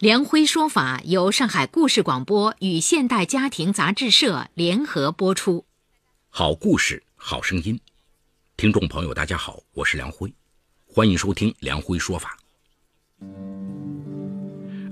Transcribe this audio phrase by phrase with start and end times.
[0.00, 5.66] 梁辉说法由上海故事广播与现代家庭杂志社联合播出。
[6.30, 7.78] 好故事，好声音。
[8.56, 10.32] 听众朋友，大家好，我是梁辉，
[10.86, 12.34] 欢迎收听梁辉说法。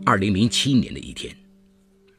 [0.04, 1.34] 二零零七年的一天，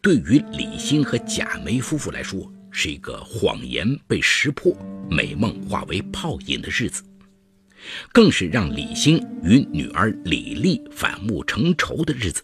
[0.02, 4.76] 对于李欣和贾梅夫妇来说，是一个谎言被识破、
[5.12, 7.04] 美梦化为泡影的日子，
[8.12, 12.44] 更是让李欣与女儿李丽反目成仇的日子。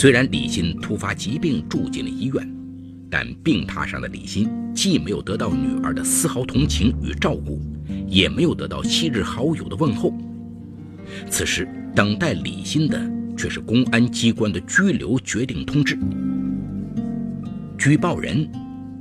[0.00, 2.50] 虽然李欣突发疾病住进了医院，
[3.10, 7.60] 但病榻上的李欣既没有得到女儿的丝毫同情与照顾，
[8.08, 10.10] 也没有得到昔日好友的问候。
[11.28, 12.98] 此时，等待李欣的
[13.36, 15.98] 却是公安机关的拘留决定通知。
[17.76, 18.50] 举报人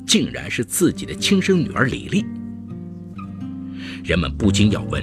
[0.06, 2.26] 竟然是自己的亲生女儿李丽。
[4.04, 5.02] 人们不禁要问：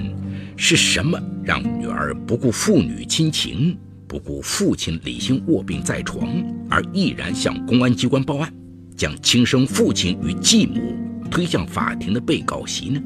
[0.55, 3.75] 是什么让女儿不顾父女亲情？
[4.07, 6.27] 不顾父亲李兴卧病在床，
[6.69, 8.49] 而毅然向公安机关报案，
[8.95, 10.95] 将亲生父亲与继母
[11.29, 13.01] 推向法庭的被告席呢？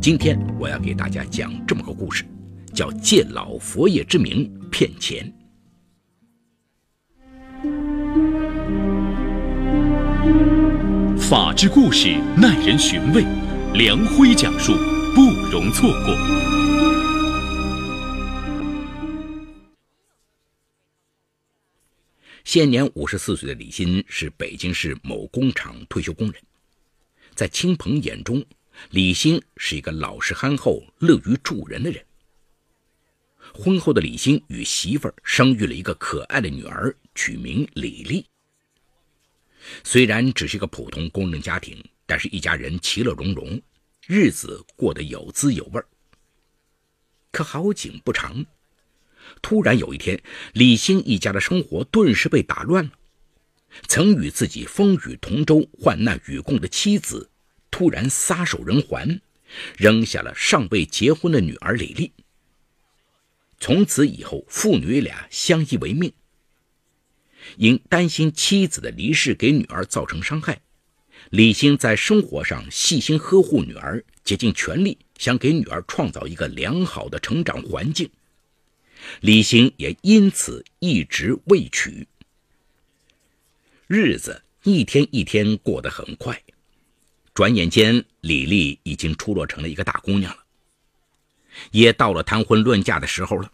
[0.00, 2.24] 今天我要给大家讲这么个故事，
[2.72, 5.32] 叫“借老佛爷之名骗钱”。
[11.16, 13.24] 法治故事耐人寻味，
[13.72, 14.74] 梁辉讲述
[15.14, 16.53] 不容错过。
[22.44, 26.42] 现年五十四岁的李欣是北京市某工厂退休工人，
[27.34, 28.44] 在亲朋眼中，
[28.90, 32.04] 李欣是一个老实憨厚、乐于助人的人。
[33.54, 38.24] 婚后的李欣与媳妇儿生育了一个可爱的女儿，取名李丽。
[39.82, 43.60] 虽然只是一个普通工人家庭，但是一家人其乐融融，
[44.06, 45.82] 日子过得有滋有味。
[47.32, 48.44] 可好景不长。
[49.42, 52.90] 突然有一天，李兴一家的生活顿时被打乱了。
[53.88, 57.28] 曾与自己风雨同舟、患难与共的妻子，
[57.70, 59.20] 突然撒手人寰，
[59.76, 62.12] 扔下了尚未结婚的女儿李丽。
[63.58, 66.12] 从此以后，父女俩相依为命。
[67.56, 70.60] 因担心妻子的离世给女儿造成伤害，
[71.30, 78.08] 李兴在生活上细心呵护女儿，竭尽全力想给女儿创造一个良好的成长环境。
[79.20, 82.06] 李兴也因此一直未娶。
[83.86, 86.42] 日子一天一天过得很快，
[87.34, 90.44] 转眼间，李丽已经出落成了一个大姑娘了，
[91.70, 93.52] 也到了谈婚论嫁的时候了。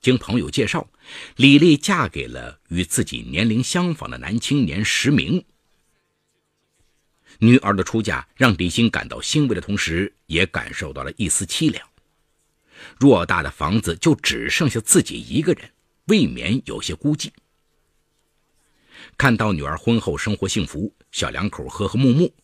[0.00, 0.88] 经朋友介绍，
[1.36, 5.44] 李丽嫁给了与自己年龄相仿的男青年石明。
[7.38, 11.88] 女儿的出嫁让李兴感到欣慰的同时，也感受到了一丝凄凉。
[12.98, 15.70] 偌大的房子就只剩下自己一个人，
[16.06, 17.30] 未免有些孤寂。
[19.16, 22.34] 看到女儿婚后生活幸福，小两口和和睦睦，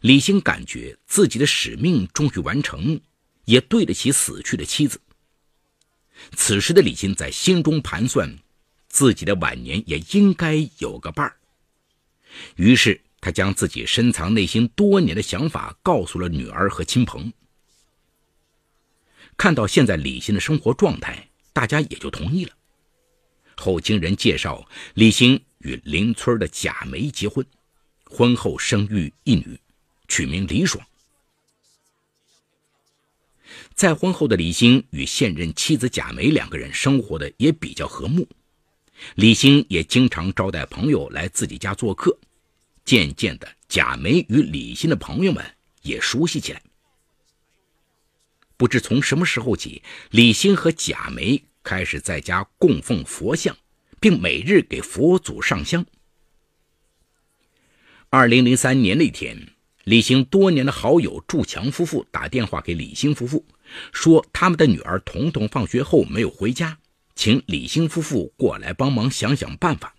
[0.00, 3.00] 李兴感觉自己的使命终于完成，
[3.44, 5.00] 也对得起死去的妻子。
[6.34, 8.38] 此时的李欣在心中盘算，
[8.88, 11.36] 自己的晚年也应该有个伴儿。
[12.56, 17.32] 于是，他将自己深藏内心多年的想法告诉了女儿和亲朋。
[19.36, 22.52] 看到现在李欣的生活状态，大家也就同意了。
[23.56, 27.46] 后经人介绍，李欣与邻村的贾梅结婚，
[28.04, 29.58] 婚后生育一女，
[30.08, 30.84] 取名李爽。
[33.74, 38.26] 再婚后的李欣与现任妻子贾梅两个人生活的也比较和睦，
[39.14, 42.18] 李欣也经常招待朋友来自己家做客，
[42.84, 45.44] 渐渐的，贾梅与李欣的朋友们
[45.82, 46.62] 也熟悉起来。
[48.56, 53.56] 不知从什么时候起，李兴和贾梅开始在家供奉佛像，
[54.00, 55.84] 并每日给佛祖上香。
[58.08, 59.36] 二零零三年那天，
[59.84, 63.44] 李兴多年的好友祝强夫妇打电话给李兴夫妇，
[63.92, 66.78] 说他们的女儿彤彤放学后没有回家，
[67.14, 69.94] 请李兴夫妇过来帮忙想想办法。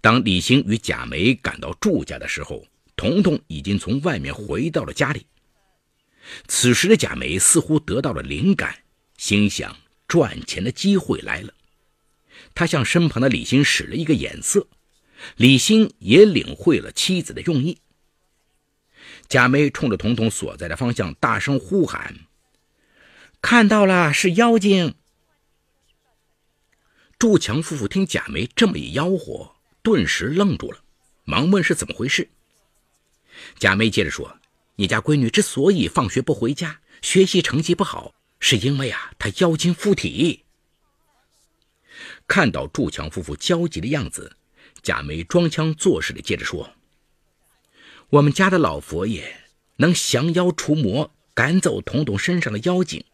[0.00, 2.66] 当李兴与贾梅赶到祝家的时候，
[2.96, 5.24] 彤彤已经从外面回到了家里。
[6.46, 8.82] 此时的贾梅似乎得到了灵感，
[9.16, 9.76] 心想
[10.06, 11.54] 赚钱的机会来了。
[12.54, 14.66] 他向身旁的李欣使了一个眼色，
[15.36, 17.78] 李欣也领会了妻子的用意。
[19.28, 22.16] 贾梅冲着彤彤所在的方向大声呼喊
[23.40, 24.94] ：“看到了，是妖精！”
[27.18, 29.52] 祝强夫妇听贾梅这么一吆喝，
[29.82, 30.82] 顿时愣住了，
[31.24, 32.30] 忙问是怎么回事。
[33.58, 34.38] 贾梅接着说
[34.80, 40.46] ：“你家闺女之所以放学不回家，学习成绩不好，是因为啊，她妖精附体。”
[42.26, 44.36] 看到祝强夫妇焦急的样子，
[44.80, 46.70] 贾梅装腔作势的接着说
[48.08, 49.42] ：“我们家的老佛爷
[49.76, 53.04] 能降妖除魔，赶走彤彤身上的妖精，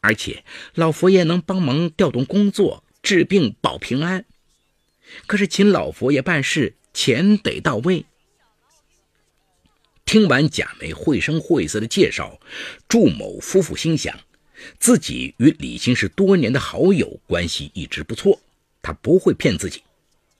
[0.00, 4.24] 而且老佛爷能帮忙调动工作。”治病保平安，
[5.26, 8.06] 可是请老佛爷办事，钱得到位。
[10.06, 12.38] 听完贾梅绘声绘色的介绍，
[12.88, 14.16] 祝某夫妇心想，
[14.78, 18.40] 自己与李兴是多年的好友，关系一直不错，
[18.80, 19.82] 他不会骗自己。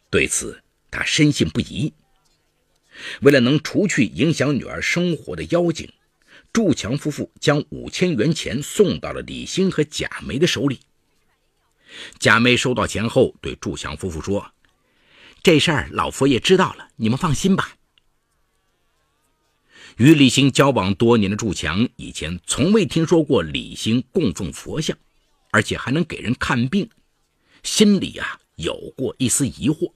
[0.08, 1.92] 对此，他深信不疑。
[3.22, 5.92] 为了能除去影响女儿生活的妖精，
[6.52, 10.78] 祝强夫妇将五千元钱送到了李兴和贾梅的手里。
[12.20, 14.52] 贾梅收到钱后，对祝强夫妇说
[15.42, 17.74] ：“这事儿老佛爷知道了，你们放心吧。”
[19.96, 24.96] 与李兴交往多年的祝强，以前从未听说过李兴供奉佛像，
[25.50, 26.90] 而且还能给人看病，
[27.62, 29.90] 心里啊有过一丝疑惑。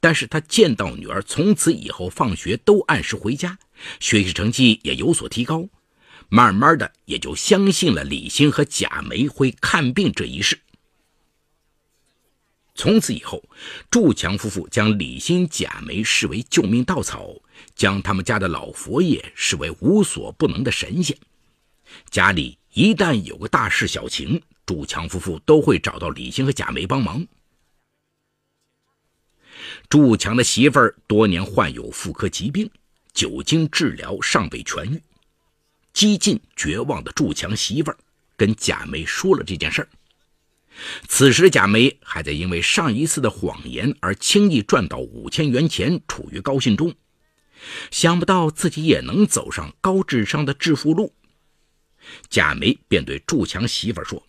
[0.00, 3.58] 但是他见到女儿从此以后放学都按时回家，
[4.00, 5.68] 学习成绩也有所提高，
[6.30, 10.58] 慢慢的也就相信了李兴和贾梅会看病这一事。
[12.74, 13.42] 从此以后，
[13.88, 17.30] 祝强夫妇将李新、贾梅视为救命稻草，
[17.76, 21.16] 将他们家的老佛爷视为无所不能的神仙。
[22.10, 27.24] 家里一旦有个大事小情，祝强夫妇都会找到李新和贾梅帮忙。
[29.88, 32.68] 祝强的媳妇儿多年患有妇科疾病，
[33.12, 35.00] 久经治疗尚未痊愈，
[35.92, 37.98] 几近绝望的祝强媳妇儿
[38.36, 39.88] 跟贾梅说了这件事儿。
[41.08, 46.94] 此时的贾梅还在因为上一次的谎言而轻易赚到五千元钱，处于高兴中。
[47.90, 51.14] 想不到自己也能走上高智商的致富路，
[52.28, 54.26] 贾梅便对祝强媳妇说：“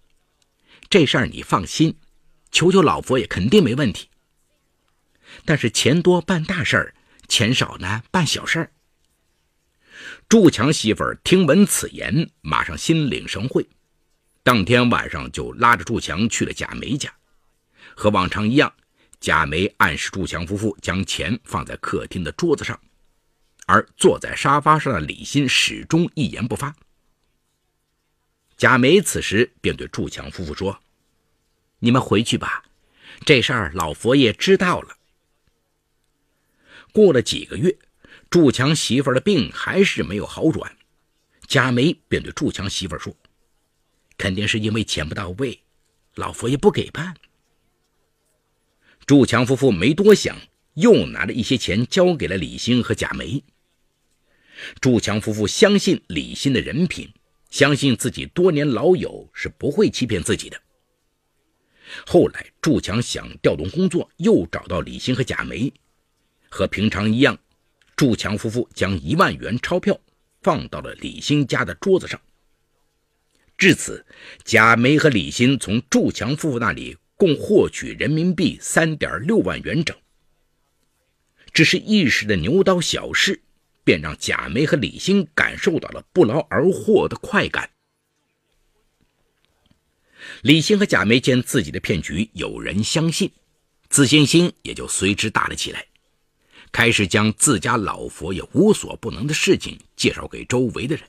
[0.90, 1.98] 这事儿你放心，
[2.52, 4.08] 求求老佛爷肯定没问题。
[5.44, 6.96] 但是钱多办大事儿，
[7.28, 8.72] 钱少呢办小事儿。”
[10.30, 13.68] 祝强媳妇听闻此言，马上心领神会。
[14.46, 17.12] 当天晚上就拉着祝强去了贾梅家，
[17.96, 18.72] 和往常一样，
[19.20, 22.80] 贾梅暗示祝强夫妇将钱放在客厅的桌子上，
[23.66, 26.76] 而坐在沙发上的李欣始终一言不发。
[28.56, 30.80] 贾梅此时便对祝强夫妇说
[31.82, 32.66] ：“你们回去吧，
[33.26, 34.96] 这事儿老佛爷知道了。”
[36.94, 37.76] 过了几个月，
[38.30, 40.78] 祝强媳妇的病还是没有好转，
[41.48, 43.12] 贾梅便对祝强媳妇说。
[44.18, 45.60] 肯定是因为钱不到位，
[46.16, 47.16] 老佛爷不给办。
[49.06, 50.38] 祝强夫妇没多想，
[50.76, 53.44] 又拿了一些钱交给了李兴和贾梅。
[54.80, 57.14] 祝强夫妇相信李欣的人品，
[57.50, 60.60] 相信自己多年老友是不会欺骗自己的。
[62.06, 65.72] 后来，祝强想调动工作，又找到李欣和贾梅，
[66.50, 67.38] 和平常一样，
[67.96, 70.00] 祝强夫妇将一万元钞票
[70.42, 72.20] 放到了李欣家的桌子上。
[73.58, 74.06] 至此，
[74.44, 79.96] 贾梅和李欣从祝强夫妇那里共获取人民币三点六万元整。
[81.54, 83.42] 只是一时的牛刀小试，
[83.86, 87.70] 便让贾梅和李欣感受到了不劳而获的快感。
[90.42, 93.32] 李欣和贾梅见自己的骗局有人相信，
[93.88, 95.88] 自信心也就随之大了起来，
[96.74, 101.06] 开始将自家老佛爷无所不能的事情介绍给周围的人。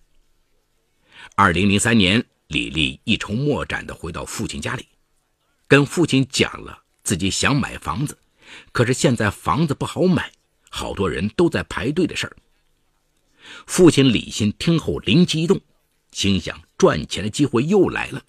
[1.34, 2.24] 二零零三年。
[2.48, 4.86] 李丽一筹莫展地回到父亲家里，
[5.66, 8.16] 跟父亲讲了自己想买房子，
[8.70, 10.30] 可是现在房子不好买，
[10.70, 12.36] 好多人都在排队的事儿。
[13.66, 15.60] 父亲李欣听后灵机一动，
[16.12, 18.22] 心想赚钱的机会又来了。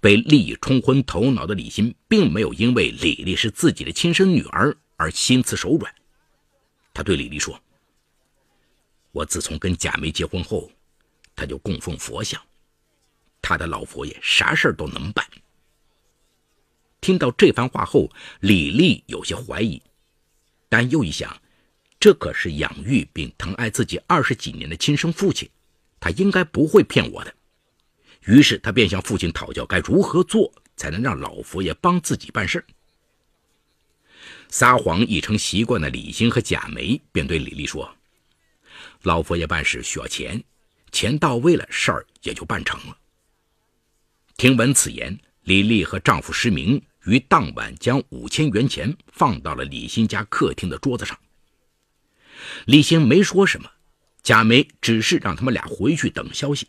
[0.00, 5.94] 被利益冲昏头脑的李欣，并没有因为李丽是自己的亲生女儿而心慈手软。
[6.94, 7.58] 他对李丽说
[9.12, 10.70] ：“我自从跟贾梅结婚后，
[11.36, 12.40] 他就供奉佛像。”
[13.42, 15.26] 他的老佛爷啥事儿都能办。
[17.00, 18.08] 听到这番话后，
[18.40, 19.82] 李丽有些怀疑，
[20.68, 21.36] 但又一想，
[21.98, 25.50] 这可是养育并疼爱自己二十几年的亲生父亲，
[25.98, 27.34] 他应该不会骗我的。
[28.26, 32.64] 于是，他便向父亲讨教该如何做才能让老佛爷帮自己办事
[34.48, 37.92] 撒谎已成习惯的李兴和贾梅便对李丽说
[39.02, 40.40] ：“老佛爷办事需要钱，
[40.92, 42.96] 钱到位了，事儿也就办成了。”
[44.42, 51.16] 听闻此言，李丽和丈夫失明于当晚将五千元钱放到了李欣家客厅的桌子上。
[52.64, 53.70] 李欣没说什么，
[54.20, 56.66] 贾梅只是让他们俩回去等消息。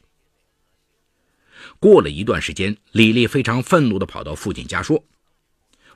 [1.79, 5.03] 过了一段时间，李丽非常愤怒地跑到父亲家说：“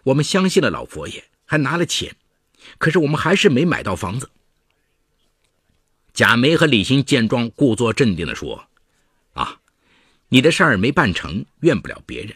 [0.01, 2.15] 我们相信了老佛爷。”还拿了钱，
[2.79, 4.31] 可是我们还是没买到房子。
[6.11, 8.67] 贾梅和李欣见状，故作镇定地说
[9.33, 9.59] ：“啊，
[10.29, 12.35] 你的事儿没办成，怨不了别人，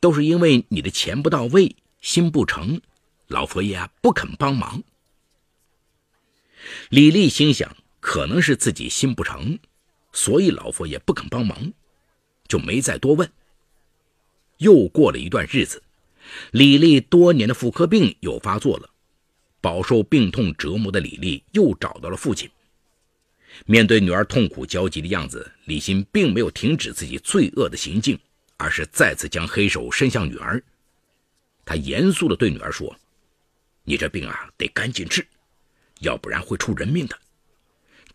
[0.00, 2.80] 都是因为你的钱不到位，心不成，
[3.26, 4.82] 老佛爷啊不肯帮忙。”
[6.90, 9.58] 李丽心想，可能是自己心不成，
[10.12, 11.72] 所以老佛爷不肯帮忙，
[12.48, 13.30] 就没再多问。
[14.58, 15.82] 又过了一段日子。
[16.50, 18.90] 李丽多年的妇科病又发作了，
[19.60, 22.50] 饱受病痛折磨的李丽又找到了父亲。
[23.64, 28.18] 面对女儿痛苦焦急的样子，李欣并没有停止自己罪恶的行径，
[28.58, 30.62] 而是再次将黑手伸向女儿。
[31.64, 32.94] 他严肃地对女儿说
[33.82, 35.26] ：“你这病啊，得赶紧治，
[36.00, 37.18] 要不然会出人命的。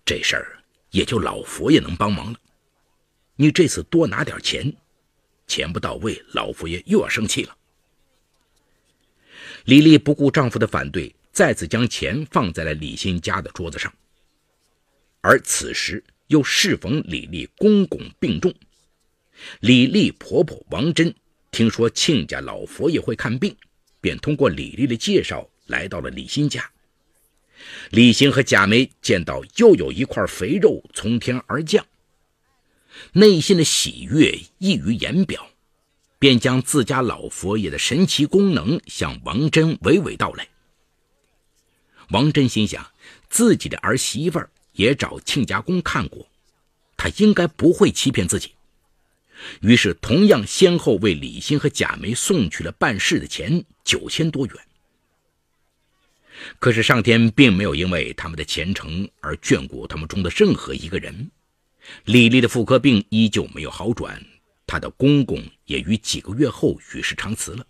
[0.06, 0.60] 这事儿
[0.92, 2.40] 也就老佛爷能帮忙了。
[3.36, 4.72] 你这次多拿点钱，
[5.48, 7.58] 钱不到位，老佛爷又要生气了。”
[9.66, 13.92] 李丽不顾丈夫的反对，再次将钱放在了李欣家的桌子上。
[15.22, 18.54] 而此时又适逢李丽公公病重，
[19.60, 21.13] 李丽婆婆王珍
[21.51, 23.56] 听说亲家老佛爷会看病，
[24.00, 26.70] 便通过李丽的介绍来到了李欣家。
[27.92, 31.86] 李欣和贾梅见到又有一块肥肉从天而降，
[33.13, 35.48] 内心的喜悦溢于言表。
[36.18, 40.48] 便将自家老佛爷的神奇功能向王珍娓娓道来。
[42.12, 42.92] 王珍心想，
[43.28, 44.51] 自己的儿媳妇儿
[44.82, 46.28] 也找亲家公看过，
[46.98, 48.52] 他应该不会欺骗自己。
[49.62, 54.56] 于是，同样先后为李欣和贾梅送去了办事的钱九千多元。
[56.60, 61.30] 可是，上天并没有因为他们的虔诚而眷顾他们中的任何一个人。
[62.06, 64.24] 李丽的妇科病依旧没有好转。
[64.66, 67.66] 她的公公也于几个月后与世长辞了。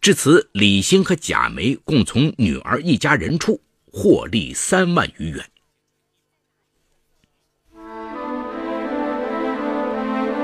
[0.00, 3.60] 至此，李欣和贾梅共从女儿一家人处
[3.92, 5.50] 获利三万余元。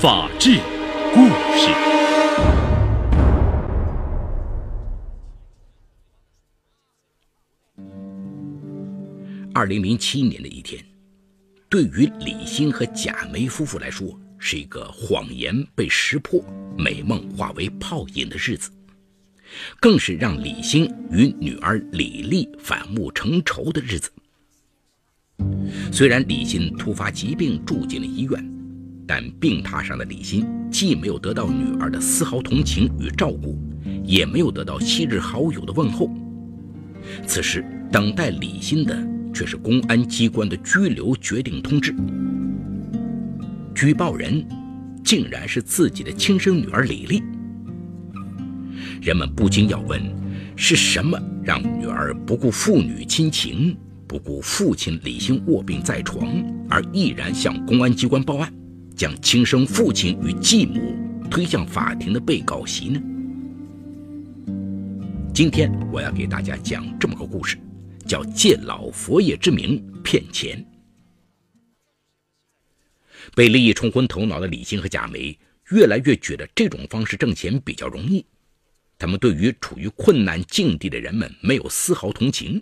[0.00, 0.60] 法治
[1.12, 1.26] 故
[1.56, 1.72] 事。
[9.52, 10.80] 二零零七年的一天，
[11.68, 14.16] 对于李欣和贾梅夫妇来说。
[14.40, 16.40] 是一个谎言被识破、
[16.78, 18.70] 美梦化为泡影的日子，
[19.80, 24.12] 更是让李欣与女儿李丽反目成仇的日子。
[25.90, 28.57] 虽然李欣突发疾病住进了医院，
[29.08, 33.58] 但病榻上的李欣既没有得到女儿的丝毫同情与照顾，
[34.04, 36.10] 也没有得到昔日好友的问候。
[37.26, 38.94] 此时，等待李欣的
[39.32, 41.94] 却是公安机关的拘留决定通知。
[43.74, 44.46] 举报人
[45.02, 47.22] 竟然是自己的亲生女儿李丽，
[49.00, 50.02] 人们不禁要问：
[50.54, 53.74] 是什么让女儿不顾父女亲情，
[54.06, 56.28] 不顾父亲李兴卧病在床，
[56.68, 58.52] 而毅然向公安机关报案，
[58.98, 60.92] 将亲生父亲与继母
[61.30, 63.00] 推向法庭的被告席呢？
[65.32, 67.56] 今天我要给大家讲这么个故事，
[68.08, 70.66] 叫借老佛爷之名骗钱。
[73.36, 75.38] 被利益冲昏头脑的李欣和贾梅
[75.68, 78.26] 越来越觉得这种方式挣钱比较容易，
[78.98, 82.60] 他们对于处于困难境地的人们没有丝毫同情，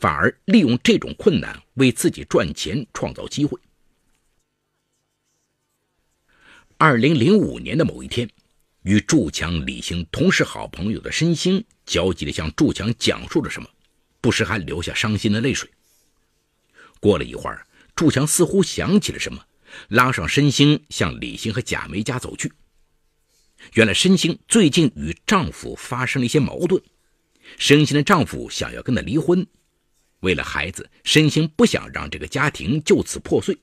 [0.00, 3.56] 反而利用这种困难为自己赚钱创造机会。
[6.80, 8.30] 二零零五年的某一天，
[8.84, 13.68] 与祝强、李兴同是好朋友的申星焦急地向祝强讲述着什么，
[14.20, 15.68] 不时还流下伤心的泪水。
[17.00, 17.66] 过了一会儿，
[17.96, 19.44] 祝强似乎想起了什么。
[19.88, 22.52] 拉上申星向李兴和贾梅家走去。
[23.74, 26.80] 原来申星最近与丈夫发生了一些矛盾，
[27.58, 29.44] 申鑫的丈夫想要跟她离婚。
[30.20, 33.58] 为了孩子，申鑫不想让这个家庭就此破碎，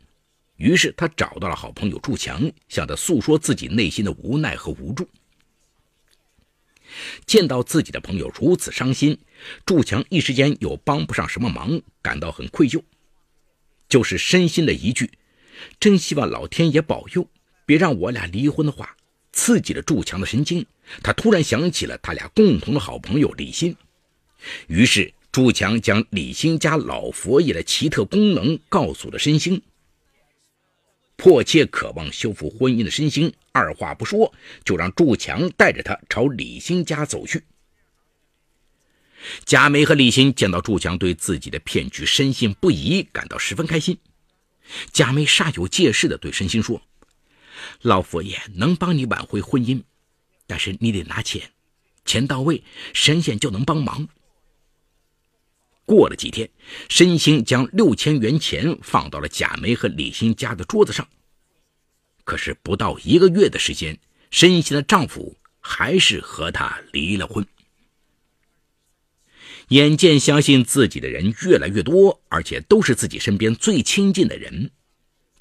[0.57, 5.07] 于是他找到了好朋友祝强，向他诉说自己内心的无奈和无助。
[7.25, 9.19] 见到自己的朋友如此伤心，
[9.65, 12.81] 祝强一时间又帮不上什么忙，感到很愧疚。
[13.89, 15.11] 就是身心的一句
[15.79, 17.29] ：“真希望老天爷保佑，
[17.65, 18.95] 别让我俩离婚。”的话
[19.33, 20.65] 刺激了祝强的神经，
[21.03, 23.75] 他突然想起了他俩共同的好朋友李欣，
[24.67, 29.61] 于是祝强将李欣家老佛爷的奇特功能告诉了申星。
[31.17, 37.43] 迫切渴望修复婚姻的申星，二话不说就让祝强带着他朝李欣家走去。
[39.45, 43.97] 贾梅和李欣见到祝强对自己的骗局深信不疑，感到十分开心。
[44.91, 46.81] 贾梅煞有介事地对申星说
[47.81, 49.83] ：“老佛爷能帮你挽回婚姻，
[50.45, 51.51] 但是你得拿钱，
[52.03, 54.07] 钱到位，神仙就能帮忙。”
[55.85, 56.49] 过了几天，
[56.89, 61.07] 申星将六千元钱放到了贾梅和李欣家的桌子上。
[62.23, 63.99] 可是不到一个月的时间，
[64.31, 67.45] 申星的丈夫还是和她离了婚。
[69.69, 74.71] 眼见相信自己的人越来越多，而且都是自己身边最亲近的人，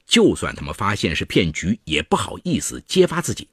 [0.07, 3.49] 就算他们发现是骗局，也不好意思揭发自己。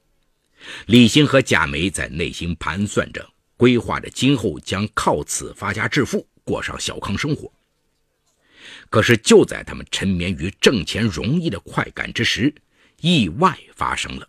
[0.86, 7.52] 李欣和贾梅在内心盘算着，规划着今后将靠此发家致富，过上小康生活。
[8.90, 12.54] 可是就在他们沉湎于挣钱容易的快感之时，
[13.00, 14.28] 意外发生了，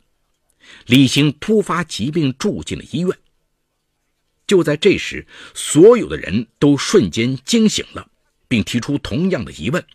[0.86, 3.18] 李欣突发疾病住进了医院。
[4.48, 8.10] 就在这时，所有的人都瞬间惊醒了，
[8.48, 9.86] 并提出同样的疑问：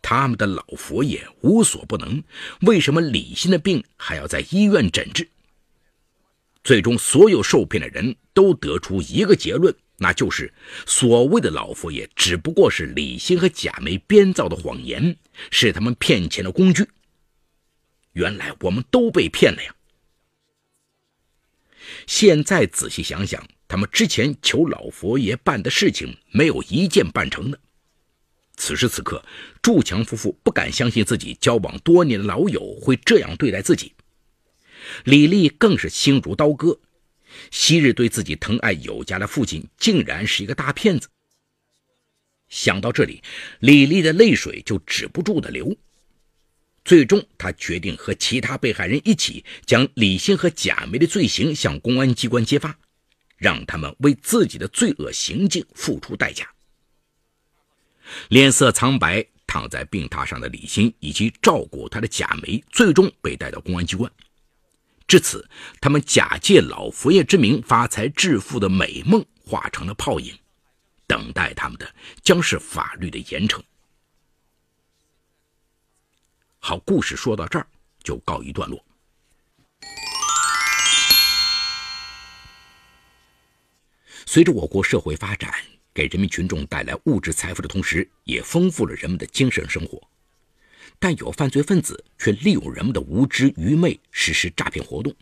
[0.00, 2.22] 他们的老佛爷无所不能，
[2.62, 5.28] 为什么李欣的病还要在医院诊治？
[6.64, 10.52] 最终，所有受骗的人都得出一个结论，那就是
[10.84, 15.16] 所谓的老佛爷只不过是李欣和贾梅编造的谎言，
[15.52, 16.88] 是他们骗钱的工具。
[18.14, 19.74] 原来我们都被骗了呀！
[22.06, 27.60] 现在仔细想想，他们之前求老佛爷办的事情，没有一件办成的。
[28.56, 29.24] 此时此刻，
[29.62, 33.94] 祝强夫妇不敢相信自己交往多年的老友会这样对待自己。
[35.04, 36.80] 李丽更是心如刀割，
[37.50, 41.08] 昔日对自己疼爱有加的父亲，竟然是一个大骗子。
[42.48, 43.22] 想到这里，
[43.60, 45.74] 李丽的泪水就止不住的流。
[46.84, 52.76] 最终，他决定和其他被害人一起将李欣和贾梅的罪行向公安机关揭发，
[53.36, 56.46] 让他们为自己的罪恶行径付出代价。
[58.28, 64.10] 脸色苍白躺在病榻上的李欣以及照顾他的贾梅，最终被带到公安机关。
[65.12, 65.46] 至此，
[65.78, 70.34] 他们假借老佛爷之名发财致富的美梦化成了泡影，
[71.06, 73.60] 等待他们的将是法律的严惩。
[76.60, 77.66] 好，故事说到这儿
[78.02, 78.82] 就告一段落。
[84.24, 85.54] 随着我国社会发展，
[85.92, 90.00] 给人民群众带来物质财富的同时，也丰富了人们的精神生活。
[90.98, 95.14] 但有犯罪分子却利用人们的无知愚昧实施诈骗活动。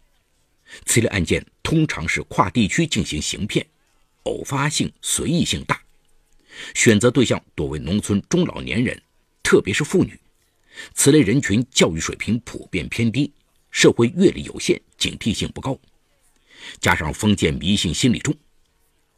[0.85, 3.66] 此类案件通常是跨地区进行行骗，
[4.24, 5.83] 偶发性、随意性大，
[6.74, 9.00] 选择对象多为农村中老年人，
[9.42, 10.18] 特别是妇女。
[10.94, 13.33] 此类人群教育水平普遍偏低，
[13.70, 15.78] 社会阅历有限，警惕性不高，
[16.80, 18.35] 加上封建迷信心理重，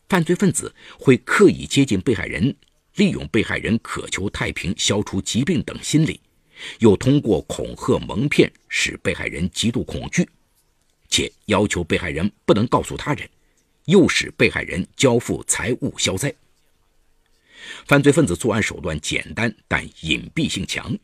[0.09, 2.57] 犯罪分子会刻意接近被害人，
[2.95, 6.21] 利用被害人渴求太平、消除疾病等心理，
[6.79, 10.29] 又通过恐吓蒙骗，使被害人极度恐惧，
[11.09, 13.29] 且要求被害人不能告诉他人，
[13.87, 16.35] 诱使被害人交付财物消灾。
[17.87, 20.97] 犯罪分子作案手段简单，但隐蔽性强。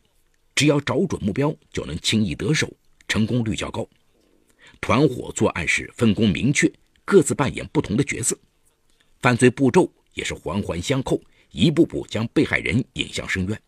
[0.55, 2.69] 只要找准目标，就能轻易得手，
[3.07, 3.87] 成功率较高。
[4.81, 6.69] 团伙作案时分工明确，
[7.05, 8.37] 各自扮演不同的角色，
[9.21, 13.61] 犯罪步骤也是环环相扣，一步步将被害人引向深渊。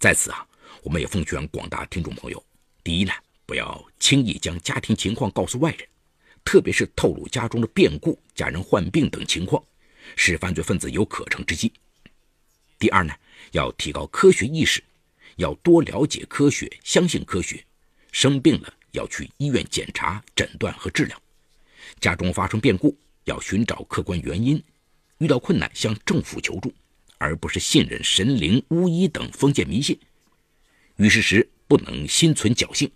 [0.00, 0.46] 在此啊，
[0.82, 2.42] 我们也奉劝广大听众朋友：
[2.82, 3.12] 第一呢，
[3.44, 5.86] 不要轻易将家庭情况告诉外人，
[6.42, 9.62] 特别是透露家中的变故、家人患病等情况，
[10.16, 11.70] 使犯罪分子有可乘之机。
[12.78, 13.12] 第二呢？
[13.52, 14.82] 要提高科学意识，
[15.36, 17.62] 要多了解科学，相信科学。
[18.10, 21.22] 生病了要去医院检查、诊断和治疗。
[22.00, 24.62] 家中发生变故，要寻找客观原因。
[25.18, 26.72] 遇到困难向政府求助，
[27.20, 30.00] 而不是信任神灵、巫医等封建迷信。
[30.96, 32.90] 遇事时不能心存侥幸，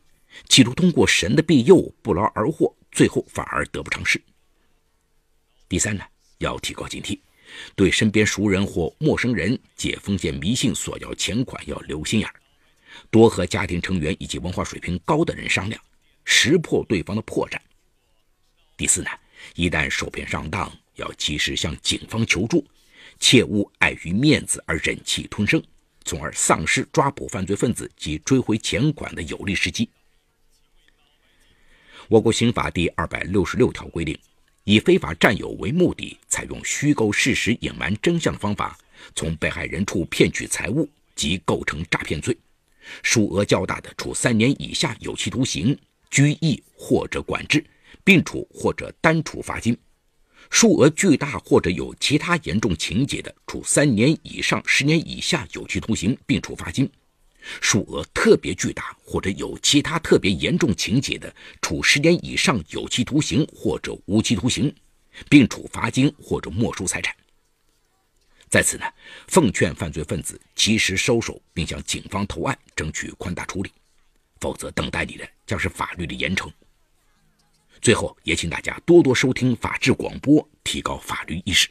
[0.48, 4.20] 企图通过神的庇佑不劳而获，最后反而得不偿失。
[5.68, 6.02] 第三呢，
[6.38, 7.20] 要提高警惕，
[7.76, 12.34] 对身边熟人或陌生人借封建迷信索要钱款要留心眼儿，
[13.10, 15.80] 多和家庭成员以及文化水平高的人商量，
[16.24, 17.58] 识破对方的破绽。
[18.76, 19.10] 第四呢，
[19.54, 22.66] 一旦受骗上当，要及时向警方求助，
[23.18, 25.62] 切勿碍于面子而忍气吞声，
[26.05, 29.88] 从而丧失抓捕犯罪分子及追回钱款的有利时机。
[32.09, 34.18] 我国刑法第二百六十六条规定，
[34.64, 38.79] 以非法占有为目的，采用虚构事实、隐瞒真相的方法，
[39.14, 42.37] 从被害人处骗取财物，即构成诈骗罪。
[43.03, 45.74] 数额较大的，处三年以下有期徒刑、
[46.11, 47.64] 拘役或者管制，
[48.05, 49.74] 并处或者单处罚金；
[50.55, 56.87] 数额巨大或者有其他严重情节的，处三年以上十年以下有期徒刑，并处罚金；
[57.61, 64.73] 数额特别巨大或者有其他特别严重情节的，处十年以上有期徒刑或者无期徒刑，
[65.29, 67.12] 并处罚金或者没收财产。
[68.49, 68.87] 在此呢，
[69.27, 73.73] 奉劝犯罪分子及时收手，并向警方投案，争取宽大处理，
[74.38, 76.49] 否则等待你的将是法律的严惩。
[77.85, 81.68] 最后，也请大家多多收听法制广播，提高法律意识。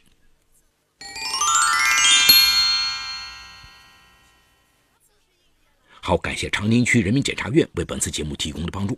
[6.00, 8.96] 好，感谢长宁区人民检察院为本次节目提供的帮助。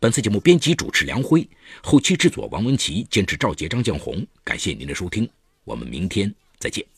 [0.00, 1.46] 本次节目编辑主持梁辉，
[1.82, 4.26] 后期制作王文琪，监制赵杰、张建红。
[4.42, 5.28] 感谢您的收听，
[5.64, 6.34] 我们明天。
[6.58, 6.93] 再见。